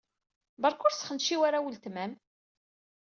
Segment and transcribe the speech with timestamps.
[0.61, 2.13] Beṛka ur sxenciw ara weltma-m.